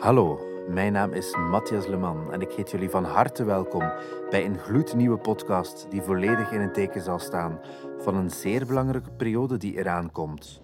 Hallo, 0.00 0.40
mijn 0.68 0.92
naam 0.92 1.12
is 1.12 1.36
Matthias 1.36 1.86
Leman 1.86 2.32
en 2.32 2.40
ik 2.40 2.52
heet 2.52 2.70
jullie 2.70 2.90
van 2.90 3.04
harte 3.04 3.44
welkom 3.44 3.92
bij 4.30 4.44
een 4.44 4.58
gloednieuwe 4.58 5.16
podcast 5.16 5.86
die 5.90 6.02
volledig 6.02 6.52
in 6.52 6.60
het 6.60 6.74
teken 6.74 7.02
zal 7.02 7.18
staan 7.18 7.60
van 7.98 8.16
een 8.16 8.30
zeer 8.30 8.66
belangrijke 8.66 9.10
periode 9.10 9.56
die 9.56 9.78
eraan 9.78 10.12
komt. 10.12 10.60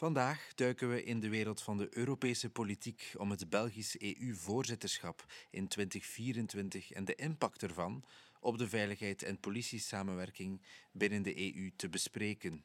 Vandaag 0.00 0.54
duiken 0.54 0.90
we 0.90 1.04
in 1.04 1.20
de 1.20 1.28
wereld 1.28 1.62
van 1.62 1.76
de 1.76 1.88
Europese 1.90 2.50
politiek 2.50 3.12
om 3.16 3.30
het 3.30 3.50
Belgisch 3.50 3.98
EU-voorzitterschap 3.98 5.24
in 5.50 5.68
2024 5.68 6.92
en 6.92 7.04
de 7.04 7.14
impact 7.14 7.62
ervan 7.62 8.04
op 8.40 8.58
de 8.58 8.68
veiligheid 8.68 9.22
en 9.22 9.40
politiesamenwerking 9.40 10.62
binnen 10.92 11.22
de 11.22 11.54
EU 11.54 11.70
te 11.76 11.88
bespreken. 11.88 12.64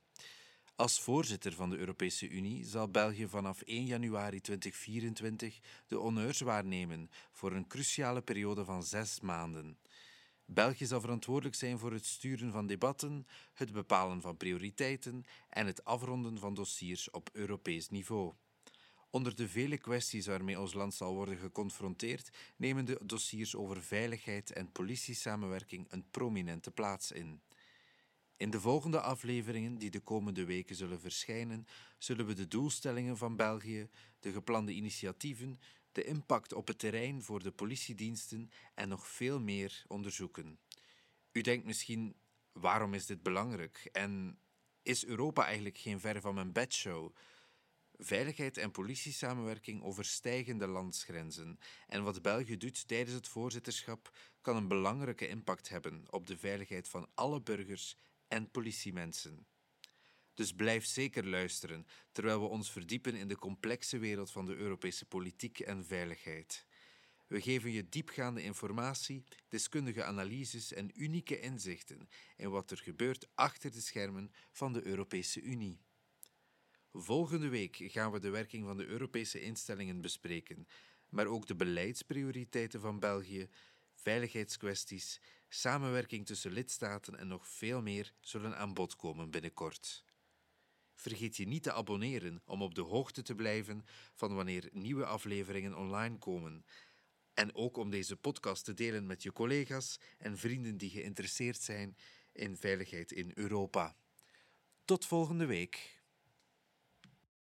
Als 0.75 1.01
voorzitter 1.01 1.53
van 1.53 1.69
de 1.69 1.77
Europese 1.77 2.29
Unie 2.29 2.65
zal 2.65 2.89
België 2.89 3.27
vanaf 3.27 3.61
1 3.61 3.85
januari 3.85 4.41
2024 4.41 5.59
de 5.87 5.95
honneurs 5.95 6.39
waarnemen 6.39 7.09
voor 7.31 7.51
een 7.51 7.67
cruciale 7.67 8.21
periode 8.21 8.65
van 8.65 8.83
zes 8.83 9.19
maanden. 9.19 9.77
België 10.45 10.85
zal 10.85 11.01
verantwoordelijk 11.01 11.55
zijn 11.55 11.79
voor 11.79 11.91
het 11.91 12.05
sturen 12.05 12.51
van 12.51 12.67
debatten, 12.67 13.27
het 13.53 13.71
bepalen 13.71 14.21
van 14.21 14.37
prioriteiten 14.37 15.25
en 15.49 15.65
het 15.65 15.83
afronden 15.85 16.39
van 16.39 16.53
dossiers 16.53 17.09
op 17.09 17.29
Europees 17.33 17.89
niveau. 17.89 18.33
Onder 19.09 19.35
de 19.35 19.47
vele 19.47 19.77
kwesties 19.77 20.27
waarmee 20.27 20.59
ons 20.59 20.73
land 20.73 20.93
zal 20.93 21.13
worden 21.13 21.37
geconfronteerd, 21.37 22.29
nemen 22.55 22.85
de 22.85 22.99
dossiers 23.03 23.55
over 23.55 23.81
veiligheid 23.81 24.51
en 24.51 24.71
politiesamenwerking 24.71 25.87
een 25.89 26.09
prominente 26.09 26.71
plaats 26.71 27.11
in. 27.11 27.41
In 28.37 28.49
de 28.49 28.59
volgende 28.59 29.01
afleveringen, 29.01 29.77
die 29.77 29.89
de 29.89 29.99
komende 29.99 30.45
weken 30.45 30.75
zullen 30.75 30.99
verschijnen, 30.99 31.67
zullen 31.97 32.25
we 32.25 32.33
de 32.33 32.47
doelstellingen 32.47 33.17
van 33.17 33.35
België, 33.35 33.89
de 34.19 34.31
geplande 34.31 34.71
initiatieven, 34.71 35.59
de 35.95 36.03
impact 36.03 36.53
op 36.53 36.67
het 36.67 36.79
terrein 36.79 37.23
voor 37.23 37.43
de 37.43 37.51
politiediensten 37.51 38.51
en 38.73 38.89
nog 38.89 39.07
veel 39.07 39.39
meer 39.39 39.83
onderzoeken. 39.87 40.59
U 41.31 41.41
denkt 41.41 41.65
misschien, 41.65 42.15
waarom 42.51 42.93
is 42.93 43.05
dit 43.05 43.23
belangrijk? 43.23 43.89
En 43.91 44.39
is 44.81 45.05
Europa 45.05 45.45
eigenlijk 45.45 45.77
geen 45.77 45.99
ver 45.99 46.21
van 46.21 46.33
mijn 46.33 46.51
bedshow? 46.51 47.15
Veiligheid 47.97 48.57
en 48.57 48.71
politiesamenwerking 48.71 49.83
overstijgen 49.83 50.57
de 50.57 50.67
landsgrenzen 50.67 51.59
en 51.87 52.03
wat 52.03 52.21
België 52.21 52.57
doet 52.57 52.87
tijdens 52.87 53.15
het 53.15 53.27
voorzitterschap 53.27 54.17
kan 54.41 54.55
een 54.55 54.67
belangrijke 54.67 55.27
impact 55.27 55.69
hebben 55.69 56.05
op 56.09 56.27
de 56.27 56.37
veiligheid 56.37 56.87
van 56.87 57.09
alle 57.13 57.41
burgers 57.41 57.97
en 58.27 58.51
politiemensen. 58.51 59.47
Dus 60.35 60.53
blijf 60.53 60.85
zeker 60.85 61.27
luisteren 61.27 61.87
terwijl 62.11 62.41
we 62.41 62.47
ons 62.47 62.71
verdiepen 62.71 63.15
in 63.15 63.27
de 63.27 63.37
complexe 63.37 63.97
wereld 63.97 64.31
van 64.31 64.45
de 64.45 64.55
Europese 64.55 65.05
politiek 65.05 65.59
en 65.59 65.85
veiligheid. 65.85 66.65
We 67.27 67.41
geven 67.41 67.71
je 67.71 67.89
diepgaande 67.89 68.43
informatie, 68.43 69.23
deskundige 69.49 70.03
analyses 70.03 70.73
en 70.73 71.01
unieke 71.01 71.39
inzichten 71.39 72.09
in 72.37 72.49
wat 72.49 72.71
er 72.71 72.77
gebeurt 72.77 73.27
achter 73.35 73.71
de 73.71 73.81
schermen 73.81 74.31
van 74.51 74.73
de 74.73 74.85
Europese 74.85 75.41
Unie. 75.41 75.79
Volgende 76.93 77.47
week 77.47 77.77
gaan 77.81 78.11
we 78.11 78.19
de 78.19 78.29
werking 78.29 78.65
van 78.65 78.77
de 78.77 78.85
Europese 78.85 79.41
instellingen 79.41 80.01
bespreken, 80.01 80.67
maar 81.09 81.27
ook 81.27 81.47
de 81.47 81.55
beleidsprioriteiten 81.55 82.79
van 82.79 82.99
België, 82.99 83.49
veiligheidskwesties, 83.93 85.21
samenwerking 85.47 86.25
tussen 86.25 86.51
lidstaten 86.51 87.17
en 87.17 87.27
nog 87.27 87.47
veel 87.47 87.81
meer 87.81 88.13
zullen 88.19 88.57
aan 88.57 88.73
bod 88.73 88.95
komen 88.95 89.31
binnenkort. 89.31 90.03
Vergeet 90.95 91.37
je 91.37 91.47
niet 91.47 91.63
te 91.63 91.73
abonneren 91.73 92.41
om 92.45 92.61
op 92.61 92.75
de 92.75 92.81
hoogte 92.81 93.21
te 93.21 93.35
blijven 93.35 93.85
van 94.13 94.35
wanneer 94.35 94.69
nieuwe 94.71 95.05
afleveringen 95.05 95.77
online 95.77 96.17
komen. 96.17 96.65
En 97.33 97.55
ook 97.55 97.77
om 97.77 97.89
deze 97.89 98.15
podcast 98.15 98.65
te 98.65 98.73
delen 98.73 99.05
met 99.05 99.23
je 99.23 99.31
collega's 99.31 99.99
en 100.17 100.37
vrienden 100.37 100.77
die 100.77 100.89
geïnteresseerd 100.89 101.61
zijn 101.61 101.97
in 102.31 102.57
veiligheid 102.57 103.11
in 103.11 103.31
Europa. 103.33 103.95
Tot 104.85 105.05
volgende 105.05 105.45
week. 105.45 105.94